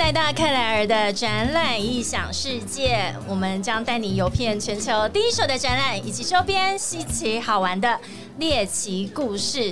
[0.00, 8.00] 来到克莱尔的展览异想世界，我们将带你游遍全球第一手的展览以及周边稀奇好玩的
[8.38, 9.70] 猎奇故事。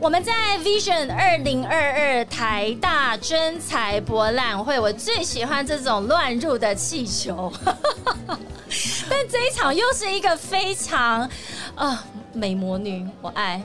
[0.00, 7.52] 我们在 Vision 二零二二台大真才博览会，我最喜欢这种乱入的气球，
[9.10, 11.28] 但这一场又是一个非常
[11.74, 12.02] 啊
[12.32, 13.62] 美魔女，我爱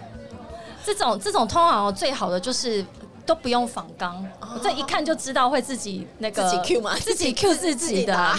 [0.86, 2.86] 这种这种通常最好的就是。
[3.32, 8.36] 都不用仿钢，我这一看就知道会自己那个自己 Q 嘛，自己 Q 自己的。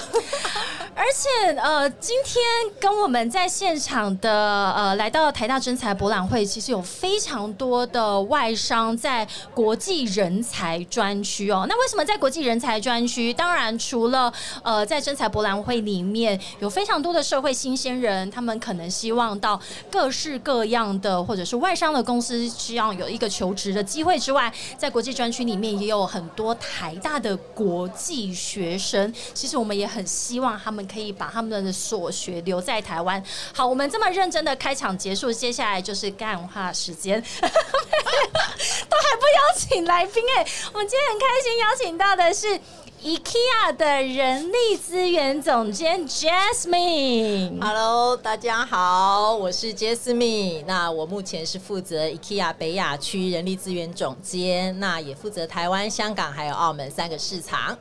[1.03, 2.41] 而且呃，今天
[2.79, 11.67] 跟我们在现场的呃，来到台大真才博览会，其实有非常多的外商在国际人才专区哦。
[11.69, 13.35] 那为什么在国际人才专区？
[13.35, 24.53] 当然除了呃，在真才博览会里面有非常多的社会新鲜人，他们可能希望到各式各样的或者是外商的公司，希望有一个求职的机会之外。
[24.79, 33.23] 在国际专区里面也有很多台大的国际学生，其实我们也很希望他们可以把他们的所学留在台湾。
[33.55, 42.61] 好，我们这么认真的开场结束，接下来就是干话时间， 都还不邀请来宾哎，我们今天很开心邀请到的是。
[43.05, 50.65] IKEA 的人力资源总监 Jasmine，Hello，大家好，我是 Jasmine。
[50.69, 57.77] 那我目前是负责 IKEA 北亚区人力资源总监，那也负责台湾、香港还有澳门三个市场。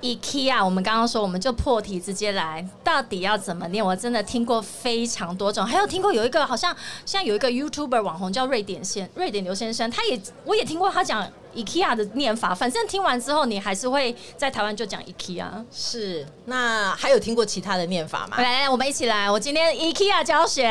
[0.00, 3.84] IKEA，我们刚刚说，我们就破题直接来，到底要怎么念？
[3.84, 11.26] 我真的听过非常多种，还有听过有一个好像现在有一个 YouTuber 网红叫瑞典先瑞典刘先生，他也我也听过他讲。
[11.56, 15.44] IKEA 的念法，反正听完之后，你还是会在台湾就讲 IKEA。
[15.72, 18.36] 是，那还有听过其他的念法吗？
[18.36, 19.28] 来，我们一起来。
[19.28, 20.62] 我今天 IKEA 教学，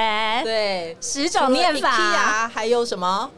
[0.45, 2.47] 对，十种念法啊。
[2.47, 3.29] 还有什么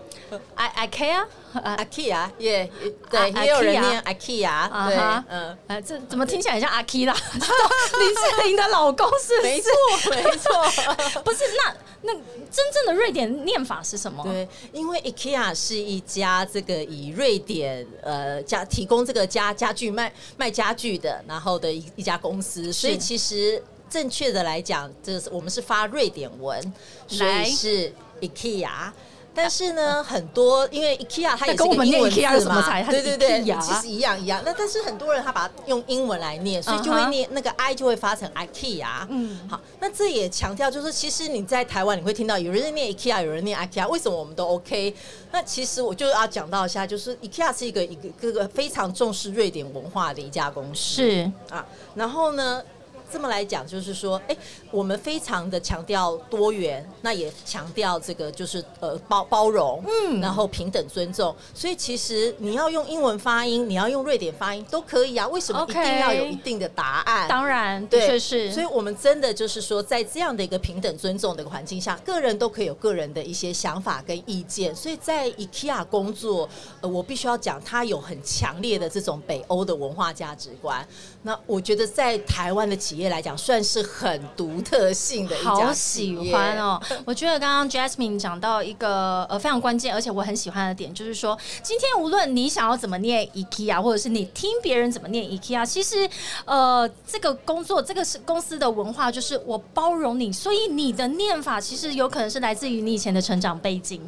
[0.56, 1.26] ？I IKEA。
[1.54, 2.70] 阿 K 啊，也
[3.10, 4.98] 对，也有人念阿 K 啊，对，
[5.30, 7.14] 嗯，哎，这怎么听起来像阿 K 啦？
[7.34, 9.42] 林志玲的老公是？
[9.42, 9.72] 没错，
[10.12, 14.24] 没错， 不是那那真正的瑞典念法是什么？
[14.24, 26.74] 对，因为 IKEA 是一家这个以瑞典呃家提供这个家家具卖卖家具的，然后的一一家公司，所以其实正确的来讲，这是我们是发瑞典文，
[27.08, 28.92] 所以是 IKEA。
[29.34, 34.42] 但是呢， 很多因为 IKEA 它也是个英文字嘛，对对对，其实一样一样。
[34.46, 39.08] 那但是很多人他把它用英文来念，所以就会念那个 I 就会发成 IKEA。
[39.10, 44.96] 嗯，好，那这也强调就是，其实你在台湾你会听到有人念 IKEA，有人念 IKEA，为什么我们都 OK？
[45.32, 52.62] 那其实我就要讲到一下，就是 IKEA 是一个一个各个非常重视瑞典文化的一家公司，是啊，然后呢？
[53.12, 54.36] 这么来讲，就是说，哎，
[54.72, 61.36] 我们非常的强调多元，那也强调这个就是呃包包容，嗯，然后平等尊重。
[61.54, 65.28] 所以其实你要用英文发音，你要用瑞典发音都可以啊。
[65.28, 67.28] 为什么一定要有一定的答案？
[67.28, 68.52] 当然，对，确是。
[68.52, 74.76] 所以我们真的就是说，在这样的一个平等尊重的环境下，个人都可以有个人的一些想法跟意见。
[74.76, 76.48] 所以在 IKEA 工作，
[76.82, 80.88] 呃，我必须要讲，它有很强烈的这种北欧的文化价值观。
[81.24, 86.82] 那我觉得在台湾的企业来讲，算是很独特性的一家好喜欢哦！
[87.06, 96.10] 我觉得刚刚 Jasmine 讲到一个呃非常关键，而且我很喜欢的点，就是说，今天无论你想要怎么念 IKEA，或者是你听别人怎么念 IKEA，其实
[96.46, 104.02] 呃这个工作这个是公司的文化，就是我包容你，所以你的念法其实有可能是来自于你以前的成长背景，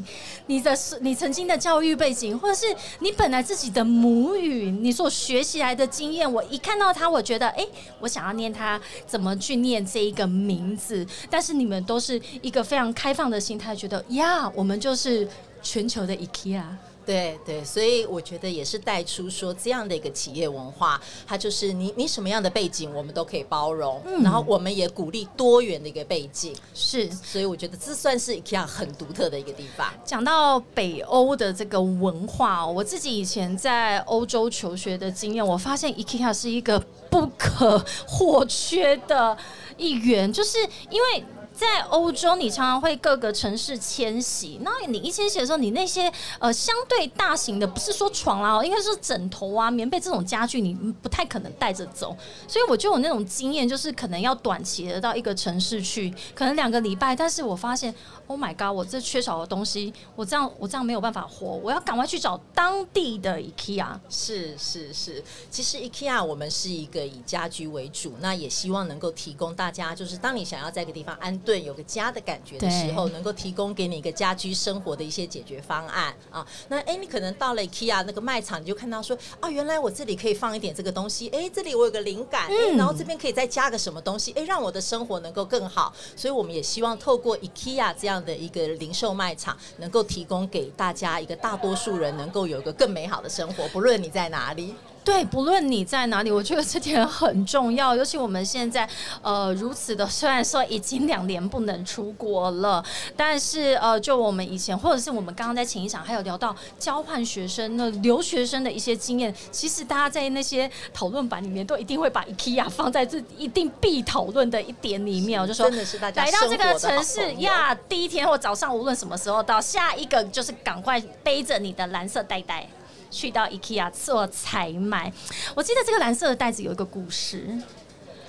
[0.46, 6.32] 你的你曾经的教育背景，或者是你本来自己的母语，你所学习来的经验。
[6.32, 7.02] 我一看到他。
[7.02, 7.66] 他我觉得，哎，
[8.00, 15.28] 我想要念他怎么去念这一个名字，但是你们都是一个非常开放的心态，觉得呀，我们就是
[15.62, 16.64] 全球的 IKEA。
[17.06, 29.88] 对对，所以我觉得也是带出说这样的一个企业文化，它就是你你什么样的背景，我们都可以包容，然后我们也鼓励多元的一个背景，是，所以我觉得这算是 IKEA 很独特的一个地方。
[30.06, 39.38] 讲到北欧的这个文化，我自己以前在欧洲求学的经验，我发现 IKEA 是一个不可或缺的
[39.78, 40.58] 一员，就是
[40.90, 41.26] 因为。
[41.62, 44.60] 在欧洲，你常常会各个城市迁徙。
[44.64, 50.74] 那你一迁徙的时候，你那些呃相对大型的，不是说床啦，应该是枕头啊、棉被这种家具，你
[51.04, 52.18] 不太可能带着走。
[52.48, 57.16] 所以我就有那种经验，就是可能要短期的到一个城市去，可能两个礼拜。
[57.16, 57.94] 但是我发现
[58.26, 61.46] ，Oh my god，我这缺少的东西，我这样我这样没有办法活。
[61.64, 64.00] 我要赶快去找当地的 IKEA。
[64.10, 71.38] 是是是，其实 IKEA 我们是一个以家居为主，那也希望能够提供大家，就是当你想要在一个地方安。
[71.42, 76.46] 顿、有个家的感觉的时候，能够提供给你一个家居生活的一些解决方案啊。
[76.68, 85.94] 那哎，你可能到了 IKEA 那个卖场，你就看到说啊，原来我这里可以放一点这个东西，哎，这里我有个灵感，哎，然后这边可以再加个什么东西，哎，让我的生活能够更好。
[86.16, 94.76] 所以我们也希望透过 IKEA 这样的一个零售卖场，能够提供给大家一个大多数人能够有一个更美好的生活，不论你在哪里。
[95.04, 97.96] 对，不论你在哪里，我觉得这点很重要。
[97.96, 98.88] 尤其我们现在
[99.24, 102.84] 呃如此的，虽然说已经两年不能出国了，
[103.18, 115.42] 但是呃，就我们以前或者是我们刚刚在前一场还有聊到交换学生、那留学生的一些经验，其实大家在那些讨论版里面都一定会把 IKEA 放在这一定必讨论的一点里面。
[115.42, 122.68] 我就说，真的是大家来到这个城市呀，第一天或早上无论什么时候到，下一个就是赶快背着你的蓝色袋袋。
[123.12, 125.12] 去到 IKEA 做采买，
[125.54, 127.46] 我记得这个蓝色的袋子有一个故事，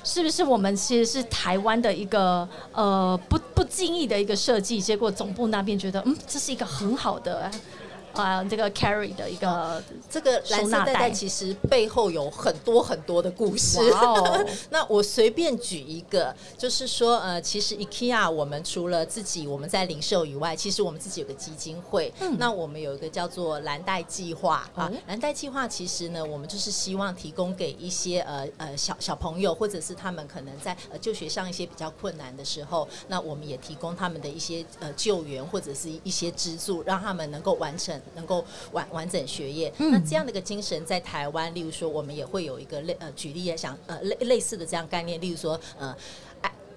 [0.05, 7.50] 是不是我们其实是台湾的一个呃不不经意的一个设计，结果总部那边觉得嗯这是一个很好的。
[8.14, 13.79] 啊，这个 carry 的一个这个蓝色袋袋其实背后有很多很多的故事。
[14.70, 22.12] 那我随便举一个，就是说，呃，其实 IKEA 我们除了自己我们在零售以外，其实我们自己有个基金会。
[22.38, 38.01] 那我们有一个叫做蓝带计划啊，蓝带计划其实呢，我们就是希望提供给一些呃呃小小朋友，或者是他们可能在呃就学上一些比较困难的时候，那我们也提供他们的一些呃救援或者是一些资助，让他们能够完成。
[38.14, 45.96] 能够完完整学业，那这样的一个精神在台湾，例如说，我们也会有一个类呃，举例也想呃类类似的这样概念，例如说呃。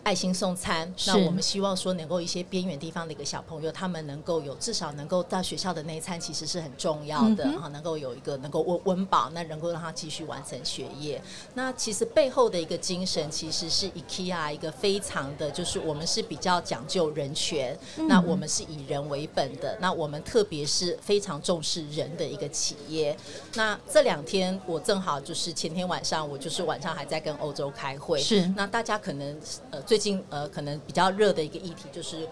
[0.06, 11.19] 爱心送餐，那我们希望说能够一些边缘地方的一个小朋友，他们能够有至少能够到学校的那一餐，其实是很重要的哈，能够有一个能够温温饱，那能够让他继续完成学业。
[11.56, 17.75] 那其实背后的一个精神，其实是 IKEA 一个非常的，就是我们是比较讲究人权，
[18.08, 23.18] 那我们是以人为本的，那我们特别是非常重视人的一个企业。
[23.56, 28.46] 那这两天我正好就是前天晚上，我就是晚上还在跟欧洲开会，是。
[28.56, 29.36] 那大家可能
[29.72, 32.27] 呃最最近呃，可能比较热的一个议题就是。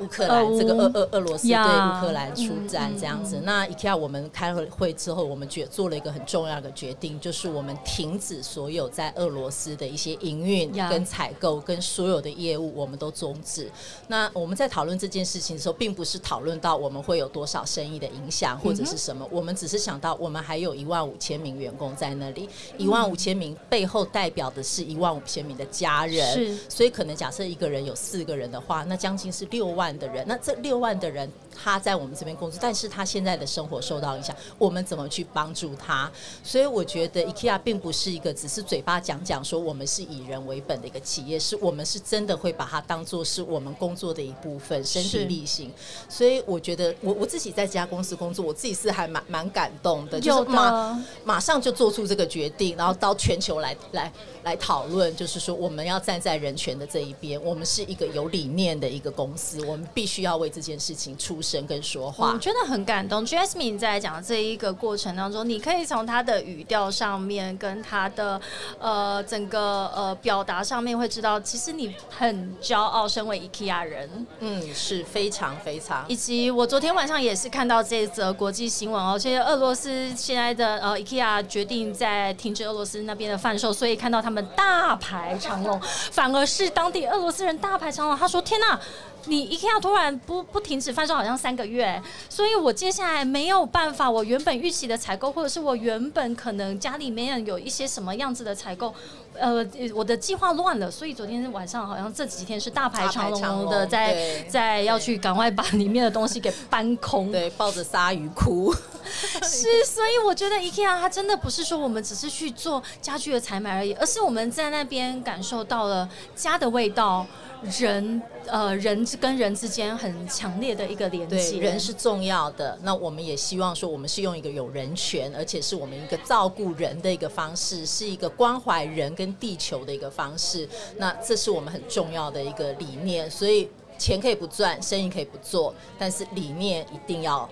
[0.00, 13.70] 乌克兰这个俄俄俄罗斯对乌克兰出战这样子，那 IKEA 我们开了会之后，我们决做了一个很重要的决定，就是我们停止所有在俄罗斯的一些营运、跟采购、跟所有的业务，我们都终止。
[14.06, 29.87] 那我们在讨论这件事情的时候，并不是讨论到我们会有多少生意的影响或者是什么，我们只是想到我们还有一万五千名员工在那里，一万五千名背后代表的是一万五千名的家人，是，所以可能假设一个人有四个人的话，那将近是六万。
[29.96, 31.30] 的人，那这六万的人。
[31.60, 36.08] 他在我们这边工作，但是他现在的生活受到影响，我们怎么去帮助他？
[36.44, 45.72] 所以我觉得 IKEA 并不是一个只是嘴巴讲讲说我们是以人为本的一个企业，是我们是真的会把它当做是我们工作的一部分，身体力行。
[46.08, 54.12] 所以我觉得我我自己在这家公司工作，我自己是还蛮蛮感动的，就是马马上就做出这个决定，然后到全球来来
[54.44, 61.42] 来讨论，就是说我们要站在人权的这一边，我们是一个有理念的一个公司，我们必须要为这件事情出。
[61.48, 63.24] 声跟说话，我觉得很感动。
[63.24, 68.38] Jasmine 在讲这一个过程当中，你可以从他的语调上面，跟他的
[68.78, 76.04] 呃整个呃表达上面，会知道其实你很骄傲，身为 IKEA 人，嗯，是非常非常。
[76.08, 85.80] 以及我昨天晚上也是看到这则国际新闻哦，其实俄罗斯现在的呃 IKEA 决定在停止俄罗斯那边的贩售，所以看到他们大排长龙，
[86.10, 88.16] 反而是当地俄罗斯人大排长龙。
[88.18, 88.78] 他说：“天哪！”
[89.26, 98.94] 你一定要突然不不停止贩售，好像三个月，所以我接下来没有办法，我原本预期的采购，或者是我原本可能家里面有一些什么样子的采购，
[99.34, 108.72] 呃，我的计划乱了，所以昨天晚上好像这几天是大排长龙的，在在要去赶快把里面的东西给搬空，对，抱着鲨鱼哭，
[109.42, 117.26] 是，所以我觉得 IKEA 它真的不是说我们只是去做家具的采买而已，而是我们在那边感受到了家的味道。
[117.62, 122.78] 人呃，人跟人之间很强烈的一个连接，人是重要的。
[122.82, 130.68] 那我们也希望说，我们是用一个有人权，而且是我们一个照顾人的一个方式，是一个关怀人跟地球的一个方式。
[130.96, 133.30] 那这是我们很重要的一个理念。
[133.30, 137.48] 所以钱可以不赚，生意可以不做，但是理念一定要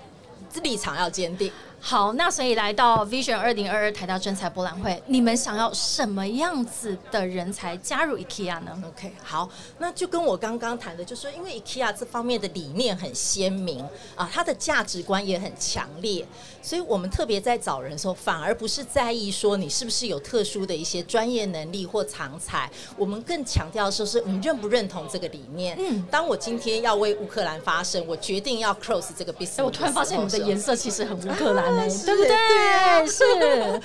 [0.62, 1.50] 立场要坚定。
[1.88, 16.26] 好，那所以来到 Vision 二零二二台大专才博览会，你们想要什么样子的人才加入 IKEA 呢？OK，好，那就跟我刚刚谈的，就是说，因为 IKEA 这方面的理念很鲜明啊，它的价值观也很强烈，
[16.60, 25.76] 所以我们特别在找人的时候，反而不是在意说你是不是有特殊的一些专业能力或长才，我们更强调说是你认不认同这个理念。
[25.78, 31.75] 嗯，当我今天要为乌克兰发声，我决定要 close 这个 business，我突然发现你的颜色其实很乌克兰。
[32.04, 33.06] 对不对？
[33.06, 33.24] 是，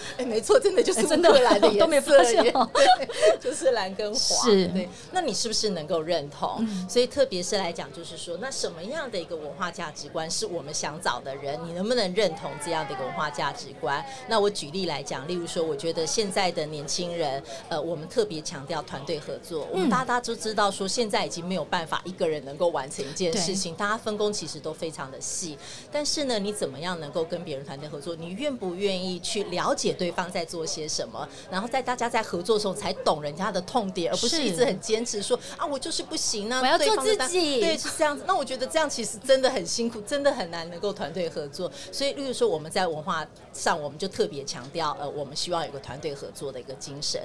[0.18, 2.54] 哎，没错，真的就是真的蓝的 都没发现，
[3.40, 4.50] 就是蓝跟黄。
[4.50, 4.90] 是，对。
[5.12, 6.68] 那你是不是能够认同？
[6.88, 11.60] 所以，特别是来讲，就是说，那什么样的一个文化价值观是我们想找的人？
[11.66, 14.04] 你能不能认同这样的一个文化价值观？
[14.28, 19.68] 那我举例来讲，例如说，我觉得现在的年轻人，呃，我们特别强调团队合作。
[19.72, 25.58] 我们大家都知道，说现在已经没有办法一个人能够完成一件事情，大家分工其实都非常的细。
[25.92, 27.62] 但是呢，你怎么样能够跟别人？
[27.72, 31.26] 团队合作，你愿不愿意去了解对方在做些什么？
[31.50, 36.60] 然后在大家在合作的时候才懂人家的痛点，而不是一直很坚持说啊，我就是不行呢。
[36.62, 38.26] 我要做自己，对，是这样子。
[38.28, 41.72] 那我觉得这样其实真的很辛苦，真的很难能够团队合作。
[41.94, 47.22] 所以，例如说我们在文化上，我们就特别强调，呃，我们希望有个团队合作的一个精神。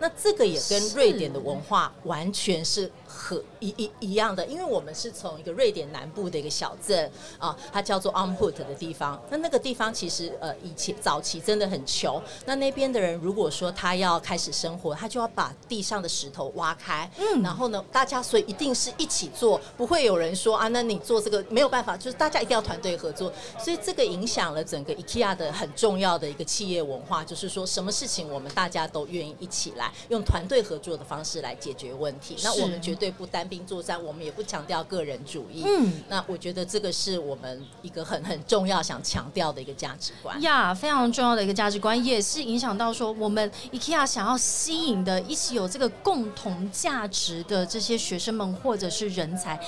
[0.00, 9.22] 那这个也跟瑞典的文化完全是和一一一样的，因为我们是从一个瑞典南部的一个小镇啊，它叫做 Onput 的地方。
[9.28, 23.32] 那那个地方其实呃以前早期真的很穷，那那边的人如果说他要开始生活，他就要把地上的石头挖开，嗯，然后呢，大家所以一定是一起做，不会有人说啊，那你做这个没有办法，就是大家一定要团队合作。
[23.58, 29.92] 所以这个影响了整个 IKEA 的很重要的一个企业文化，就是说什么事情我们大家都愿意一起来。
[30.08, 35.64] 用团队合作的方式来解决问题，那我们绝对不单兵作战，我们也不强调个人主义。
[35.66, 40.40] 嗯，那我觉得这个是我们一个很很重要想强调的一个价值观。
[40.42, 49.58] 呀，非常重要的一个价值观，也是影响到说我们 IKEA 想要吸引的一起有这个共同价值的这些学生们或者是人才。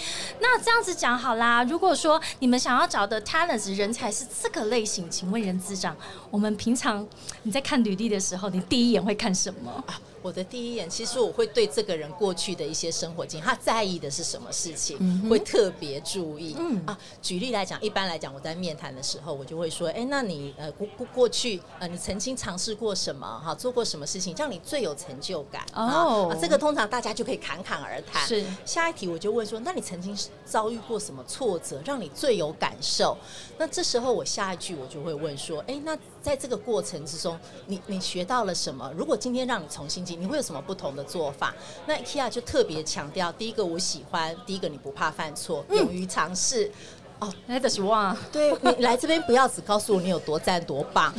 [0.41, 5.97] 那这样子讲好啦，如果说你们想要找的 talents 人才是这个类型，请问任资长，
[6.31, 7.07] 我们平常
[7.43, 9.85] 你在看履历的时候，你第一眼会看什么？
[10.25, 16.57] 我的第一眼，其实我会对这个人过去的一些生活经验，他在意的是什么事情，会特别注意。
[16.59, 23.39] 嗯啊，举例来讲，一般来讲，我在面谈的时候，我就会说，哎，那你呃过过过去呃，你曾经尝试过什么？
[23.45, 25.63] 哈，做过什么事情让你最有成就感？
[25.75, 28.27] 哦，这个通常大家就可以侃侃而谈。
[28.27, 30.17] 是，下一题我就问说，那你曾经
[30.47, 33.15] 遭遇过什么挫折，让你最有感受？
[33.59, 38.91] 那这时候我下一句我就会问说，哎，那在这个过程之中，你你学到了什么？
[38.97, 40.19] 如果今天让你重新进。
[40.19, 41.55] 你会有什么不同的做法？
[41.87, 46.71] 那 IKEA 就特别强调，第一个我喜欢，第一个你不怕犯错，勇于尝试。
[47.19, 51.13] 哦，那的是哇，对你来这边不要只告诉我你有多赞多棒。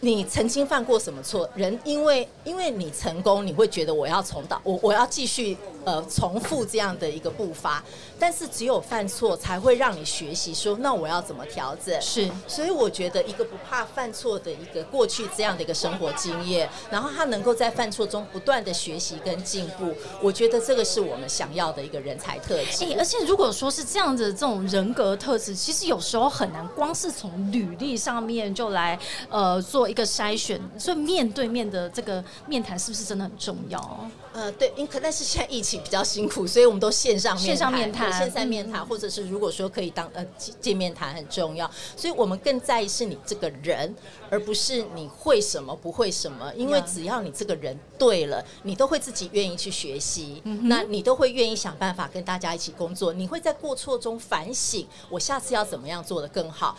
[0.00, 1.48] 你曾经犯过什么错？
[1.54, 7.82] 人因为因为你成功，你会觉得我要重蹈我我要继续呃重复这样的一个步伐。
[8.18, 11.98] 但是只有犯错才会让你学习，说那我要怎么调整？
[12.02, 22.84] 是，所以我觉得一个不怕犯错的一个过去这样的一个生活经验，然后他能够在犯错中不断的学习跟进步，我觉得这个是我们想要的一个人才特质。
[22.84, 28.98] 哎而且如果说是这样子这种人格特质，其实有时候很难光是从履历上面就来
[29.30, 34.10] 呃做一个筛选，所以面对面的这个面谈是不是真的很重要？
[34.32, 40.24] 呃，对，因可但是现在疫情比较辛苦，所以我们都线上线上面谈，线上面谈，或者是如果说可以当呃
[40.60, 43.94] 见面谈很重要，所以我们更在意是你这个人，
[44.30, 56.76] 而不是你会什么不会什么，因为只要你这个人对了，你都会自己愿意去学习，那你都会愿意想办法跟大家一起工作，你会在过错中反省，我下次要怎么样做的更好，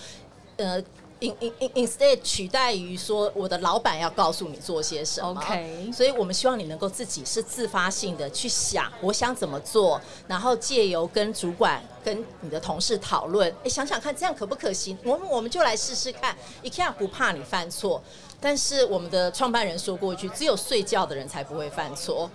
[0.58, 0.84] 呃。
[1.20, 14.98] In in in instead 取代于说我的老板要告诉你做些什么，OK，所以我们希望你能够自己是自发性的去想，我想怎么做，然后借由跟主管、跟你的同事讨论，哎，想想看这样可不可行？
[15.04, 16.36] 我们我们就来试试看。
[16.64, 18.02] IKEA 不怕你犯错，
[18.40, 22.30] 但是我们的创办人说过一句：只有睡觉的人才不会犯错。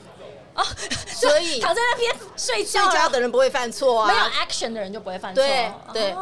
[0.55, 0.63] 哦，
[1.07, 5.43] 所以躺在那边睡觉，睡觉的人不会犯错啊，没有 action 的人就不会犯错。
[5.43, 6.13] 对对，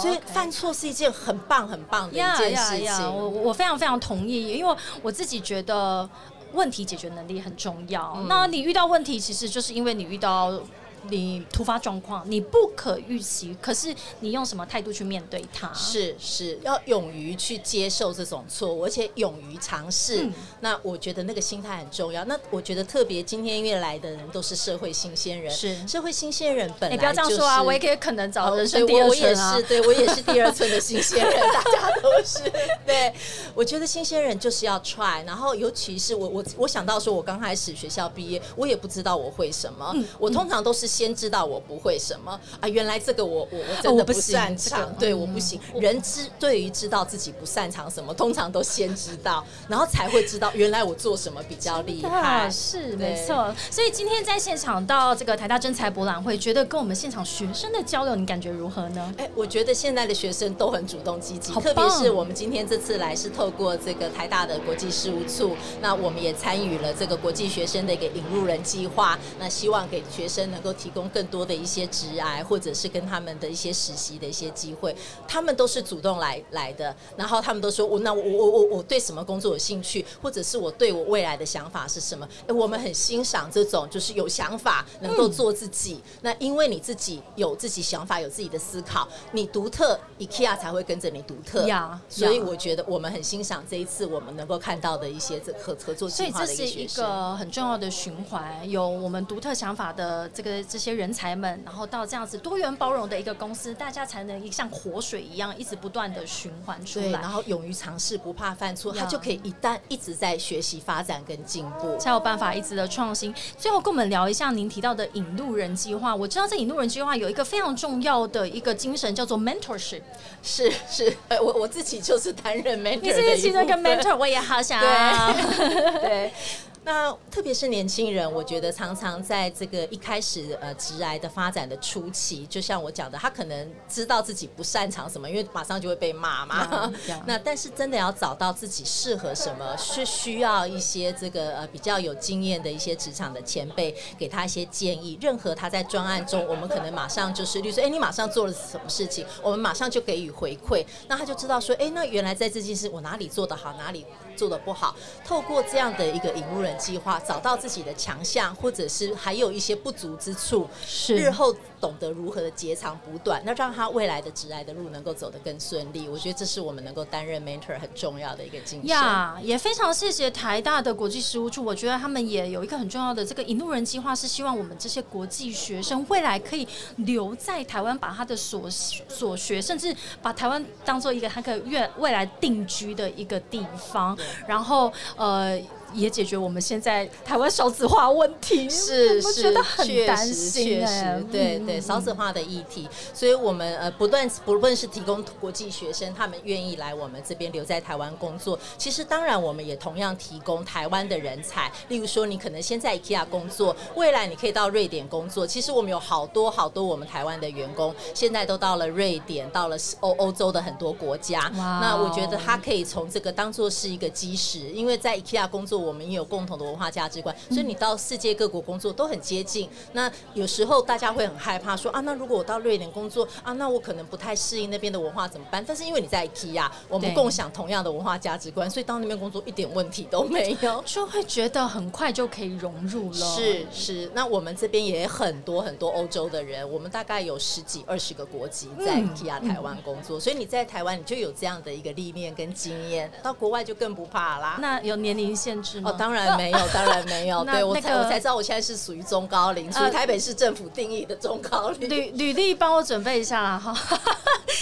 [0.00, 3.14] 所以犯错是一件很棒很棒的一件事情。
[3.14, 6.08] 我我非常非常同意，因为我自己觉得
[6.52, 8.16] 问题解决能力很重要。
[8.28, 10.60] 那你遇到问题，其实就是因为你遇到。
[11.08, 15.72] 你突发状况，你不可预期，可是你用什么态度去面对它？
[15.74, 20.28] 是是，要勇于去接受这种错误，而且勇于尝试。
[20.60, 22.24] 那我觉得那个心态很重要。
[22.24, 32.50] 那我觉得特别今天因为来的人都是社会新鲜人，是社会新鲜人本来不要这样说啊，我也可以可能找人生第二村啊， 对我也是第二村的新鲜人， 大家都是。
[32.86, 33.12] 对，
[33.54, 45.60] 我觉得新鲜人就是要 try，然后尤其是我我我想到说，我刚开始学校毕业，我也不知道我会什么，我通常都是先知道我不会什么啊，原来这个我我我真的不擅长，对，我不行。
[45.80, 53.52] 人知对于知道自己不擅长什么，通常都先知道，然后才会知道原来我做什么比较厉害，是没错。
[53.72, 59.12] 所以今天在现场到这个台大真才博览会，觉得跟我们现场学生的交流，你感觉如何呢？
[59.18, 74.94] 哎，我觉得现在的学生都很主动积极，特别是我们今天这次来是透过这个台大的国际事务处，那我们也参与了这个国际学生的一个引入人计划，那希望给学生能够提供更多的一些职涯，或者是跟他们的一些实习的一些机会，
[75.26, 82.28] 他们都是主动来来的，然后他们都说我那我我我我对什么工作有兴趣，或者是我对我未来的想法是什么？
[82.46, 113.32] 哎，我们很欣赏这种就是有想法能够做自己，那因为你自己有自己想法，有自己的思考，你独特，IKEA 才会跟着你独特呀，所以我觉得我们很欣赏这一次我们能够看到的一些这合合作计划的一个一个很重要的循环，有我们独特想法的这个这些人才们，然后到这样子多元包容的一个公司，大家才能像活水一样一直不断的循环出来，然后勇于尝试，不怕犯错，他就可以一旦一直在学习、发展跟进步，才有办法一直的创新。
[113.56, 120.02] 最后跟我们聊一下您提到的引路人计划，我知道这引路人计划有一个非常重要的一个精神叫做 mentorship，
[120.42, 126.32] 是 是，呃我我自己就是担任 mentor，你是其中一个 mentor，我也好想对，对。
[126.84, 136.92] 那特别是年轻人，我觉得常常在这个一开始呃直癌的发展的初期，就像我讲的，他可能知道自己不擅长什么，因为马上就会被骂嘛。
[137.26, 145.18] 那但是真的要找到自己适合什么，是需要一些这个呃比较有经验的一些职场的前辈给他一些建议。
[145.22, 154.04] 任何他在专案中，我们可能马上就是律师，哎，你马上做了什么事情，我们马上就给予回馈，那他就知道说，哎，那原来在这件事我哪里做得好，哪里
[154.36, 154.94] 做的不好。
[155.24, 156.74] 透过这样的一个引路人。
[156.76, 166.08] 计划找到自己的强项，或者是还有一些不足之处，是日后懂得如何的截长补短，那让他未来的职来的路能够走得更顺利。
[166.08, 168.88] 我觉得这是我们能够担任 mentor 很重要的一个精神。
[168.88, 178.68] 呀，也非常谢谢台大的国际事务处，我觉得他们也有一个很重要的这个引路人计划，是希望我们这些国际学生未来可以留在台湾，把他的所
[179.08, 184.18] 所学，甚至把台湾当做一个他可以越未来定居的一个地方。
[184.46, 185.60] 然后，呃。
[185.94, 190.64] 也解决我们现在台湾少子化问题，是是，觉得很担心。
[190.64, 201.70] 确实，对对，少子化的议题，所以我们呃不断不论是提供国际学生，他们愿意来我们这边留在台湾工作，其实当然我们也同样提供台湾的人才。
[201.88, 205.46] 例如说，你可能先在 IKEA 工作，未来你可以到瑞典工作。
[205.46, 211.50] 其实我们有好多好多我们台湾的员工，现在都到了瑞典，到了欧欧洲的很多国家。
[211.54, 215.83] 那我觉得他可以从这个当做是一个基石，因为在 IKEA 工作。
[215.84, 219.68] 我们也有共同的文化价值观，所以你到世界各国工作都很接近。
[219.92, 225.62] 那有时候大家会很害怕说啊，那如果我到瑞典工作啊，那我可能不太适应那边的文化怎么办？
[225.66, 233.36] 但是因为你在 IKEA，我们共享同样的文化价值观，所以到那边工作一点问题都没有，就会觉得很快就可以融入了。
[233.36, 244.56] 是是，那我们这边也很多很多欧洲的人，我们大概有十几二十个国籍在 IKEA 台湾工作，所以你在台湾你就有这样的一个历练跟经验，到国外就更不怕啦。
[244.60, 245.73] 那有年龄限制？
[245.82, 247.44] 哦，当然没有， 当然没有。
[247.44, 251.88] 对我才我才知道，我现在是属于中高龄，属于台北市政府定义的中高龄。
[251.88, 253.74] 履履历帮我准备一下啦，哈。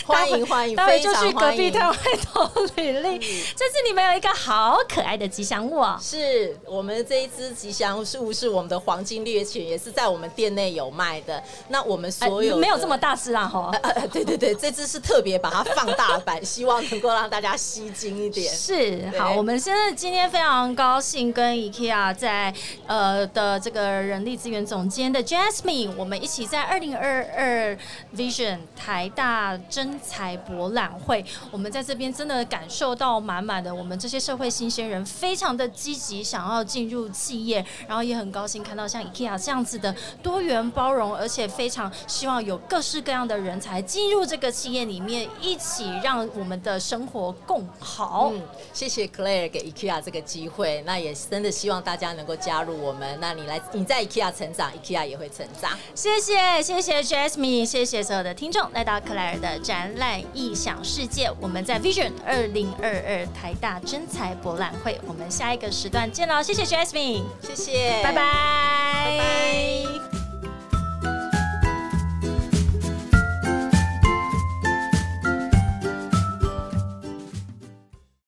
[0.06, 1.34] 欢 迎欢迎，非常欢迎。
[1.34, 3.18] 隔壁摊位投履历。
[3.18, 5.98] 这次你们有一个好可爱的吉祥物啊！
[6.02, 11.42] 是我们这一只吉祥物是我们的黄金猎犬，也是在我们店内有卖的。
[11.68, 13.70] 那我们所有没有这么大只啊，哈。
[14.12, 18.52] 对对对，这只是特别把它放大版， 希望能够让大家吸睛一点。
[18.52, 22.54] 是好，我们现在今天非常高兴跟 IKEA 在
[22.86, 27.76] 呃的这个人力资源总监的 Jasmine，我们一起在二零二二
[28.14, 29.98] Vision 台大真。
[30.02, 48.30] 才博览会，我们在这边真的感受到满满的，我们这些社会新鲜人非常的积极，想要进入企业，然后也很高兴看到像 IKEA 这样子的多元包容，而且非常希望有各式各样的人才进入这个企业里面，一起让我们的生活更好。
[48.34, 48.42] 嗯，
[48.74, 50.81] 谢谢 Claire 给 IKEA 这个机会。
[50.82, 53.18] 对，那也真的希望大家能够加入我们。
[53.20, 55.78] 那你来，你在 IKEA 成长，IKEA 也会成长。
[55.94, 61.30] 谢谢，谢谢 Jasmine，谢谢所有的听众来到克莱尔的展览异想世界。
[61.40, 66.42] 我们在 Vision 二零二二台大真才博览会，我们下一个时段见喽！
[66.42, 70.11] 谢谢 Jasmine，谢谢拜，拜拜。